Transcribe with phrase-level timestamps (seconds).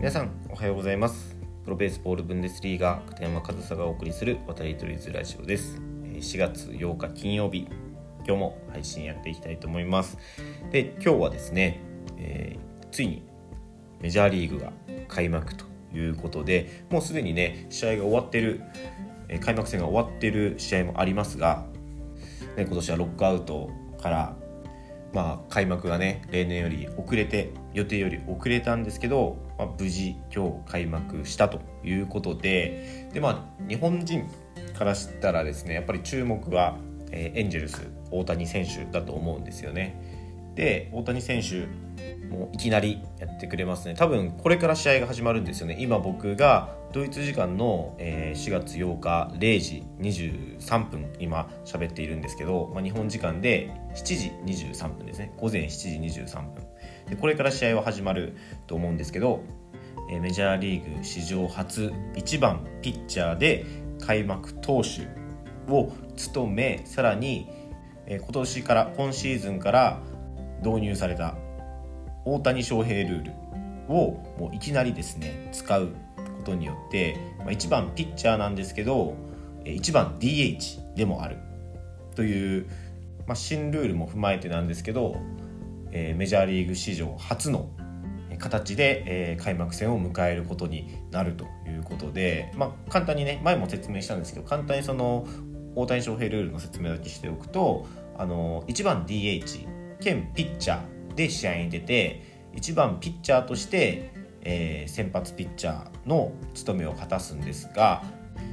[0.00, 1.36] 皆さんおはようございます。
[1.62, 5.78] プロベースボールブンデスリーガ片山和沙がお送りする渡り鳥ズラジオです。
[6.04, 7.68] 4月8日金曜日
[8.26, 10.16] 今日も配信やっていきたいと思います。
[10.72, 11.82] で今日はですね、
[12.16, 13.22] えー、ついに
[14.00, 14.72] メジャーリーグが
[15.06, 18.62] 開幕ということでもうすでにね試合が終わってる
[19.44, 21.66] 開幕戦が終わってる試合もありますが、
[22.56, 23.68] ね、今年はロックアウト
[24.00, 24.36] から
[25.12, 34.28] まあ、開幕がね例年より遅れて予定より遅れたんですけど、まあ、無事今日開幕したということでで、まあ、日本人
[34.78, 36.78] からしたらですねやっぱり注目は、
[37.10, 40.00] えー、エンジェルス大谷選手だと思うんですよね。
[40.54, 41.66] で大谷選手
[42.30, 43.94] もういきなりやってくれますね。
[43.94, 45.76] 多分これから試合が始まるんですよね。
[45.80, 55.32] 今僕がドイツ時間の4月8日0時23分今喋っているんですけど、まあ、日本時間で7時23分ですね。
[55.38, 56.64] 午前7時23分。
[57.08, 58.36] でこれから試合は始まる
[58.66, 59.42] と思うんですけど
[60.20, 63.64] メジャーリーグ史上初1番ピッチャーで
[64.00, 65.08] 開幕投手
[65.72, 67.48] を務めさらに
[68.08, 70.00] 今年から今シーズンから
[70.64, 71.36] 導入された
[72.24, 73.32] 大谷翔平ルール
[73.88, 79.16] をもういきなりですね使うことによって、まあ、1番ピッチャーなんですけど
[79.64, 81.36] 1番 DH でもある。
[82.14, 82.66] という、
[83.26, 85.16] まあ、新ルールも踏まえてなんですけど、
[85.92, 87.70] え、メジャーリーグ史上初の
[88.38, 95.26] 形で、え、開幕戦を迎えることになるということで、まあ、簡単にね前も説明したんですけど簡単にその
[95.76, 97.86] 大谷翔平ルールの説明だけしておくと
[98.18, 108.02] あの1番 DH 兼ピッチャーで試合に出て1番ピッチャーとして、えー、先発ピッチャーの務めを果たすんですが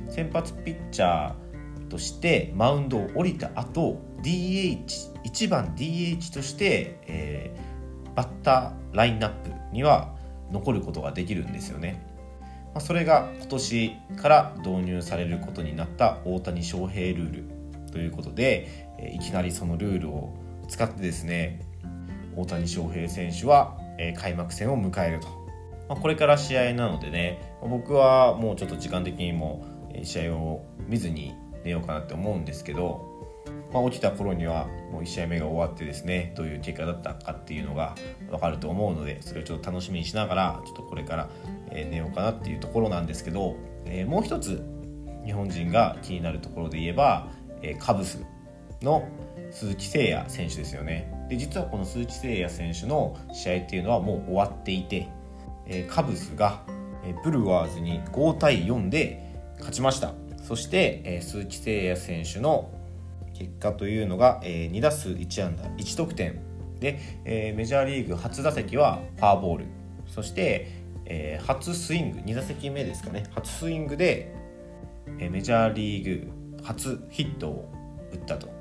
[0.10, 10.14] 先発ピッチャーとしてマウンドを降りた後 DH1 番 DH として、えー、バッターラインナップには
[10.52, 12.06] 残ることができるんですよね。
[12.74, 20.34] まあ、それが今年から導入されることになった大谷翔平ルールということで、いきなりそのルールを
[20.68, 21.67] 使ってですね
[22.38, 25.28] 大谷翔平選手は、え開幕戦を迎えると、
[25.90, 29.66] ま、これから試合なのでね僕はもうちょっと時間的にも
[30.04, 31.34] 試合を見ずに
[31.64, 33.02] 寝ようかなって思うんですけど、
[33.74, 37.96] まあ、起きた頃にはもう1試合目が終わってですねどういう結果だったかっていうのが
[38.30, 41.30] 分かると思うのでそれをちょっと楽しみにしながらちょっとこれから
[41.72, 43.56] 寝ようかなっていうところなんですけど、
[43.86, 44.64] えもう一つ
[45.26, 47.28] 日本人が気になるところで言えば
[47.62, 48.24] えカブス
[48.82, 49.08] の
[49.58, 51.12] 鈴木誠也選手ですよね。
[51.30, 55.10] で実はこの鈴木誠也選手の試合っていうのはもう終わっていて、
[55.66, 56.62] え、カブスが、
[57.04, 60.14] え、ブルワーズに5対4で勝ちました。
[60.44, 62.70] そして、え、鈴木誠也選手の
[63.34, 66.40] 結果というのが、えー、2打数1安打1得点。
[66.80, 69.66] で、え、メジャーリーグ初打席はファーボール。
[70.06, 70.68] そして、
[71.06, 73.24] え、初スイング2打席目ですかね。
[73.32, 74.36] 初スイングで、
[75.18, 77.72] え、メジャーリーグ初ヒットを
[78.14, 78.57] 打ったと。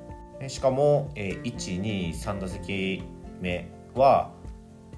[0.49, 3.03] しかも、えー、123打席
[3.41, 4.31] 目は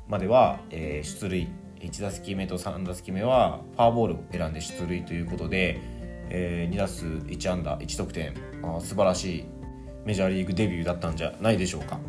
[0.08, 1.48] までは、えー、出塁。
[1.80, 5.80] 1打席目と3打席目はファーボールを選んで出塁ということで、
[6.28, 8.34] えー、2打数1安打1得点。
[8.62, 9.44] あ素晴らしい
[10.04, 12.00] メジャーリーグデビューだったんじゃないでしょうか。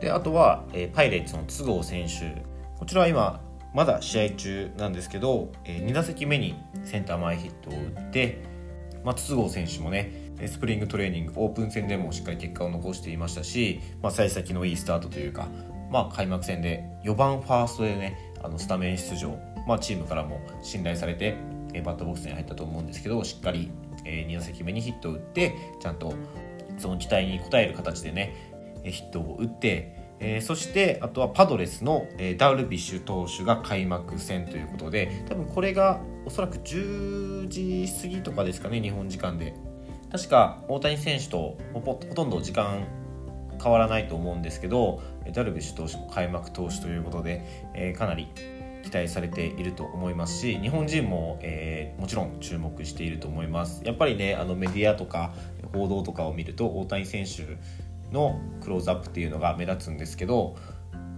[0.00, 2.42] であとは、えー、パイレーツの都合選手。
[2.78, 3.40] こちらは今
[3.74, 8.42] まだ試合中なんですけど、えー、2打席目にセンター前ヒットを打って、
[9.04, 10.10] まあ、都合選手もね
[10.46, 15.48] スプリングトレーニングオープン戦でもしっかり結果を残していましたし、まあ、幸先のいいスタートというか、
[15.90, 21.36] まあ、開幕戦で4番ファーストでねあのスタメン出場、まあ、チームからも信頼されて
[21.84, 23.70] バッターボックスに入ったと思うんですけどしっかり
[24.04, 26.14] 2打席目にヒットを打ってちゃんと
[26.78, 28.34] その期待に応える形でね
[28.84, 39.54] ヒットを打ってえー、そしてあとはパドレスの、えー、ダルビッシュ投手が開幕戦ということで多分これがおそらく10時過ぎとかですかね日本時間で。
[40.10, 42.86] 確か大谷選手とほとんど時間
[43.62, 45.02] 変わらないと思うんですけど
[45.32, 47.44] ダルビッシュ投手も開幕投手ということで、
[47.74, 48.28] えー、かなり
[48.82, 53.82] 期待されていると思いますし日本人も、えー、もちろん注目していると思います。
[53.84, 55.32] やっぱりねあのメディアとか
[55.74, 57.58] 報道とかを見ると大谷選手
[58.14, 60.56] のクローズアップっていうのが目立つんですけど、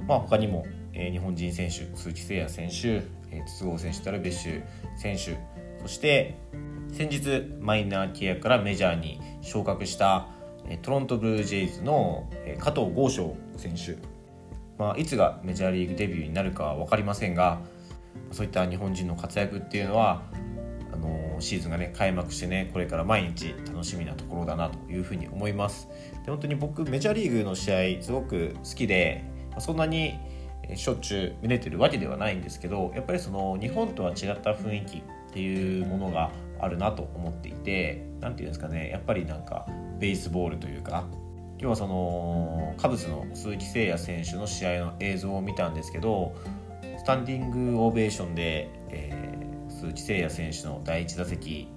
[0.09, 4.62] まあ、他にも、えー、日本人選手鈴木誠也選手、えー、筒香選手ダルビッシュ
[4.97, 5.38] 選手
[5.82, 6.37] そして
[6.93, 10.29] 先日マイナー契約からメジャーに昇格した
[10.82, 12.29] トロントブルージェイズの
[12.59, 13.97] 加藤豪将選手、
[14.79, 17.61] まあ、いつがメジャーリーグデビューになるかは分かりませんが
[18.32, 20.23] そういった日本人の活躍っていうのは
[20.93, 25.88] あのシーズンがね開幕してねこれから毎日楽しみなところだなというふうに思います。
[26.25, 29.25] で本当に僕メジャーリーグの試合すごく好きで
[29.59, 30.19] そんなに
[30.75, 36.31] しょっちゅう見れてるわけではないんですけどやっぱりその日本とは違った雰囲気っていうものが
[36.61, 39.67] あるなと思っていて何て言うんですかねやっぱりなんか
[39.99, 41.05] ベースボールというか
[41.59, 46.35] 今日はそのカブスの鈴木誠也選手の試合の映像を見たんですけど
[46.99, 51.69] スタンディングオベーションで、えー、鈴木誠也選手の第1打席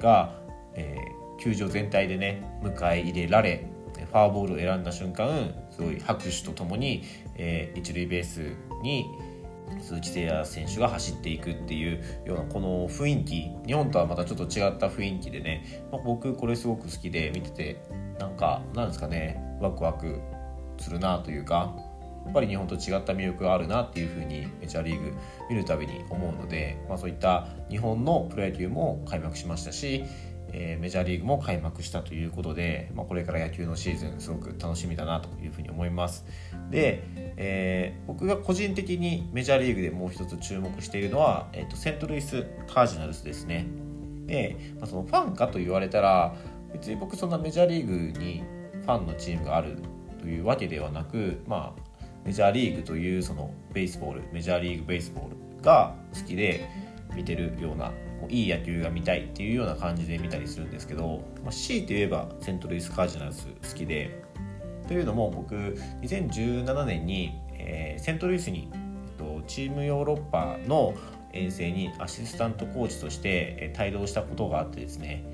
[0.00, 0.34] が、
[0.74, 7.04] えー、球場全体でね迎え入れられファーボールを選んだ瞬間すごい拍手とともに、
[7.36, 8.52] えー、一塁ベース
[8.82, 9.06] に
[9.80, 17.82] 鈴木誠也選手が走っていくっていうようなこの雰囲気日本とはまたちょっと違った雰囲気でね、まあ、僕これすごく好きで見てて
[18.18, 20.20] なんかなんですかねワクワク
[20.78, 21.74] するなというか
[22.24, 25.12] やっぱり日本と違った魅力があるなっていうふうにメジャーリーグ
[25.50, 30.04] 見るたびに思うので、まあ、そういった日本のプロ野球も開幕しましたし
[30.56, 36.24] えー、メジャーリーグも開幕したということで、まあ、これから野球のシーズンすごく楽しみだなというふうに思います。
[36.70, 37.02] で、
[37.36, 43.66] えー、僕が個人的にメジャーリーグでもう一つ注目しているのは、えーと、セントルイス・カージナルスですね。
[44.26, 46.36] で、まあ、そのファンかと言われたら
[46.72, 48.44] 別に僕そんなメジャーリーグに
[48.82, 49.76] ファンのチームがある
[50.20, 51.82] というわけではなくまあ
[52.24, 56.68] メジャーリーグというそのベースボールメジャーリーグベースボールが好きで
[57.14, 57.92] 見てるような
[58.28, 64.22] いい野球が見たいっていうような感じで見たりするんですけど、まあ、強いて言えばセントルイス・カージナルス好きで
[64.88, 65.54] というのも僕
[66.02, 70.94] 2017年に、えー、セントルイスに、えっと、チームヨーロッパの
[71.32, 75.24] 遠征にアシスタントコーチとして帯同したことがあってですね。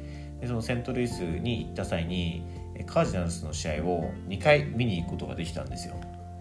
[0.41, 2.43] でそのセントルイスに行った際に
[2.87, 5.95] カージナルスの試合を2回見に行くことができたんですよ。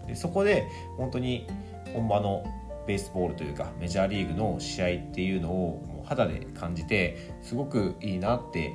[0.06, 0.64] でそこで
[0.96, 1.46] 本当に
[1.92, 2.44] 本場の
[2.86, 8.74] ベースボールというかメジャーリーグの試合っていうのを肌で感じてすごくいいなって、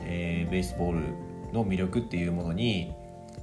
[0.00, 2.94] えー、ベースボールの魅力っていうものに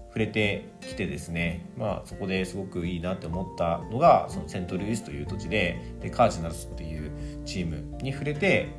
[0.08, 7.12] 触れてきてですね、まあ、そこですごくいいなって思ったのがそのセントルイスという土地ででカージナルスっていう
[7.46, 8.70] チームに触れて、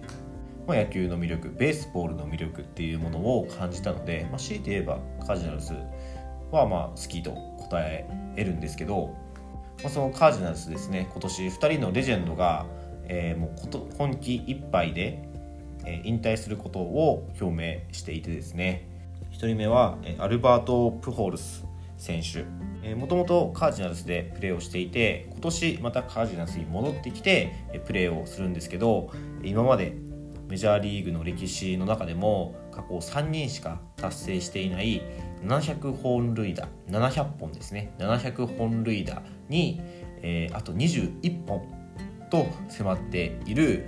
[0.66, 5.74] まあ、野球の魅力ベースボールの魅力っていうものを感じたので、まあ、強いて言えばカージナルス
[6.50, 8.06] はまあ好きと答え
[8.36, 9.14] るんですけど
[9.82, 12.64] まあ、そのカージナルスですね今年2人のレジェンドが、
[13.08, 15.28] えー、もうこと今季いっぱいで、
[15.84, 18.88] えー、引退することを表明していてですね。
[19.32, 21.64] 1人目はアルバート・プホールス
[21.98, 22.44] 選手。
[22.94, 27.54] もともとカージナルスでプレーをしていて今年またカージナルスに戻ってきて
[27.86, 29.10] プレーをするんですけど
[29.42, 29.96] 今まで
[30.48, 35.02] メジャーリーグの歴史の中でも過去3人しか達成していない
[35.46, 37.94] 700本塁打700本ですね。
[37.98, 39.80] 700本塁打に、
[40.22, 41.62] えー、あと21本
[42.30, 43.86] と迫っている、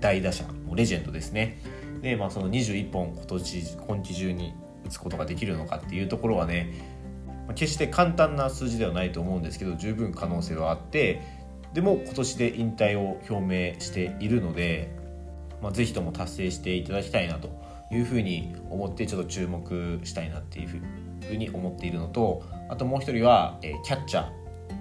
[0.00, 1.58] 大打者もレジェンドですね。
[2.02, 4.54] で、まあ、その21本今年今季中に
[4.86, 6.72] 打つことができるのかっていうところはね
[7.54, 11.22] 決して簡単な数字ではないと思うんですけど十分可能性はあって
[11.74, 14.90] でも今年で引退を表明しているので、
[15.62, 17.50] まあ、ぜひとも達成していただきたいなと
[17.90, 20.78] いうふうに思ってちょっと注目したいなっていうふ
[21.32, 24.30] うに思っているのとあともう一人は、え、キャッチャー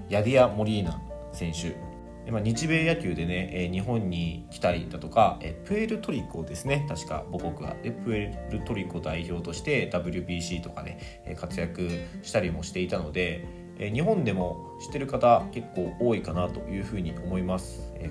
[0.10, 1.02] ヤディア・モリーナ
[1.34, 1.87] 選手。
[2.32, 6.86] まあ、日米野球でね、え、日本に来たりだとか、え、プエルトリコですね。
[6.90, 7.76] 確か母国が。
[7.82, 11.90] でプエルトリコ代表として WBC とかで、ね、活躍
[12.24, 13.46] したりもしていたので、
[13.80, 18.10] え、日本でも知ってる方結構多いかなというふうに思います、え、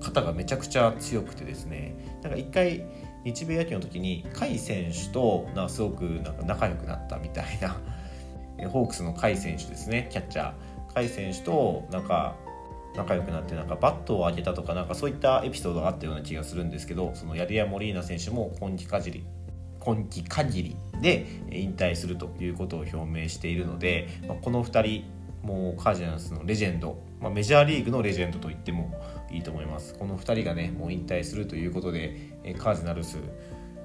[0.00, 1.94] 肩がめちゃくちゃ強くてですね。
[2.22, 2.84] なんか一回
[3.24, 7.76] 日米野球の時に甲斐選手となすごくなんか仲良くなったみたいな。
[8.68, 10.08] ホークスの甲斐選手ですね。
[10.10, 10.94] キャッチャー。
[10.94, 12.36] 甲斐選手となんか
[12.96, 19.26] 仲良くなってなんかバットを上げたとかなんかそういったエピソードがあったような気がするんですけどそのヤディア・モリーナ選手も今季限り
[19.80, 25.04] 今季限りで引退するということを表明しているので、まあ、この2人
[25.46, 28.94] もうカージナルスのレジェンド、まあ、メジャーリーグのレジェンドと言っても
[29.30, 29.94] いいと思います。
[29.98, 33.18] この2人がねもう引退するということでカージナルス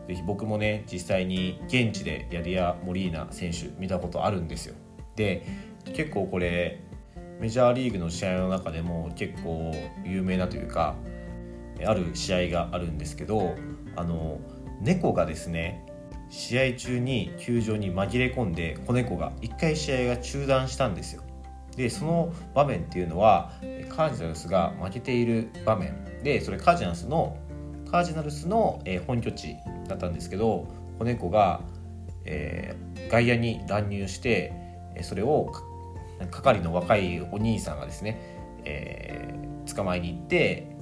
[0.08, 4.76] ぜひ僕もね実際に現地でヤディア・モリーナ選手見たことあるんですよ。
[5.16, 5.46] で
[5.94, 6.82] 結構これ
[7.40, 10.96] メジャーリーグの試合の中でも結構有名なというか
[11.86, 13.56] ある試合があるんですけど
[13.96, 14.40] あの
[14.82, 15.86] 猫がですね
[16.30, 21.24] 試合中に球場に紛れ込んで子猫が1回試合が中断したんですよ。
[21.76, 23.54] でその場面っていうのは
[23.90, 25.96] カージナルスが負けている場面。
[26.24, 27.38] でそれカージナルスの
[27.90, 29.56] カージナルスの本拠地
[29.88, 30.68] だったんですけど
[30.98, 31.62] 子猫が、
[32.26, 34.54] えー、外野に乱入して
[35.02, 35.52] それを
[36.28, 38.20] 係の若いお兄さんがですね、
[38.66, 40.76] えー、捕まえに行って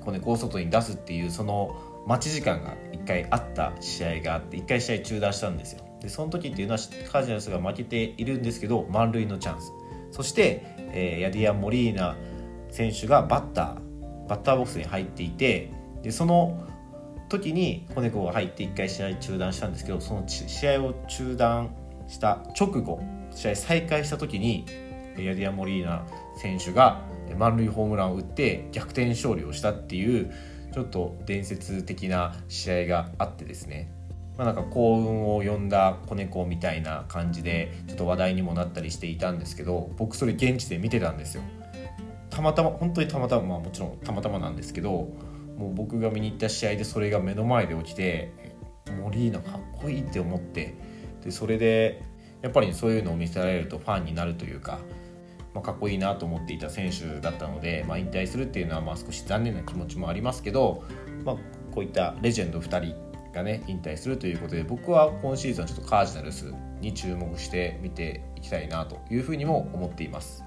[0.00, 5.84] 子猫を外に出すっていうその待ち時間が1回あった試合があって1回試合中断したんですよ。
[6.00, 6.78] でその時っていうのは
[7.10, 9.72] カージナルスが負けているんですけど満塁のチャンス。
[10.12, 12.16] そして、えー、ヤディア・モリーナ
[12.70, 15.70] 選手がバッターバッターボックスに入っていて
[16.02, 16.66] でその
[17.28, 21.74] 時に子猫が入って1回試合中断したんですけどその試合を中断
[22.08, 24.66] した直後試合再開した時に
[25.18, 27.02] ヤディア・モリーナ選手が
[27.38, 30.32] 満塁ホームランを打って逆転勝利をしたっていう
[30.72, 33.90] ちょっと伝説的な試合があってですね。
[34.36, 41.42] まあ、なんか幸運を呼んだ子猫みたいな感じでちょっと話題にもなったりしていたんですけど僕それ現地で見てたんですよ。
[42.28, 44.90] たまたま本当にたまたま、まあ、もちろんたまたまなんですけど
[45.56, 48.30] もう僕が見に行った試合でそれが目の前で起きて
[49.00, 50.74] モリーナかっこいいって思って
[51.26, 52.02] でそれで
[52.40, 54.78] やっぱりそういうのを見せられるとファンになるというか、
[55.52, 60.84] まあ、かっこいいなと思っていた選手だったので、まあ、引退するっていうのはまあ少し残念な気持ちもありますけど、
[61.24, 61.36] まあ、
[61.74, 62.94] こういったレジェンド2人
[63.32, 70.44] がね引退するということで僕は今シーズンちょっとカージナルスに注目して見ていきたいなというふうにも思っています。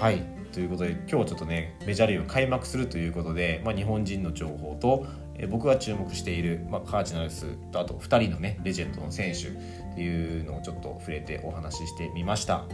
[0.00, 5.06] はいということで今日はちょっとねメジャーリーグ開幕するということで、まあ、日本人の情報と、
[5.38, 12.64] え僕が注目している、まあ、カージナルスとあと2人のねレジェンドの選手っていうのをちょっと触れてお話ししてみました。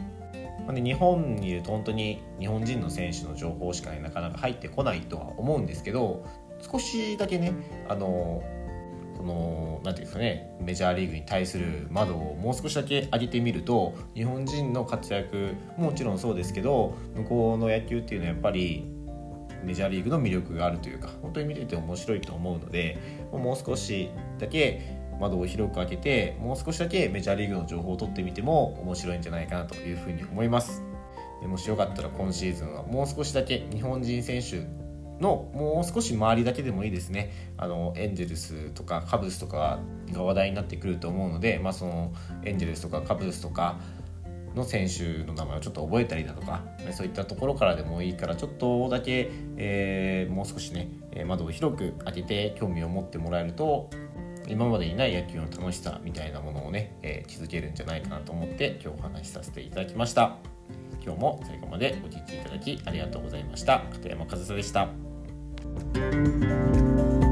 [0.66, 6.26] まあね、日本にいると本当に日本人の選手の情報しか、ね、なかなか入ってこないとは思うんですけど
[6.60, 7.54] 少しだけね
[7.88, 8.42] あの
[9.16, 18.86] その何て言うんですかねメジャーリーグに対する窓をもう少しだけ上げてみると日本人の活躍もちろんそうですけど向こうの野球っていうのはやっぱり
[19.64, 22.98] メジャーリーグの魅力があるというか本当に見てて面白いと思うので
[23.32, 30.82] もう少しだけ窓を広く開けてもう少しだけメジャーリーグの情報を取ってみても面白いんじゃないかなというふうに思います。
[31.46, 34.66] もしよかったら今シーズンはもう少しだけ日本人選手
[35.22, 37.32] のもう少し周りだけでもいいですね。
[37.56, 39.80] あのエンジェルスとかカブスとか
[40.12, 42.12] が話題になってくると思うので、まあ、その
[42.44, 43.78] エンジェルスとかカブスとか
[44.58, 46.62] の選手の名前をちょっと覚えたりだとか
[46.92, 50.90] そういったところからでもいいからちょっとだけ、えー、もう少しね
[51.26, 53.88] 窓を広く開けて興味を持ってもらえると
[54.48, 60.36] 今までにない野球の楽しさみたいなものをね、えー、気づけるんじゃないかなと思って今日お話しさせていただきました
[61.04, 64.88] 今日も最後までお聴きいただきありがとうございました片山和沙でした
[65.94, 67.27] Thank you.